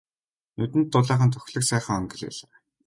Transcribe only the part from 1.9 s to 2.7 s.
хонгил байлаа.